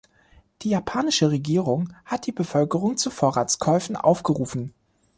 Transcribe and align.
Die 0.63 0.69
japanische 0.71 1.29
Regierung 1.29 1.93
hat 2.05 2.25
die 2.25 2.31
Bevölkerung 2.31 2.97
zu 2.97 3.11
Vorratskäufen 3.11 3.95
aufgerufen. 3.95 4.73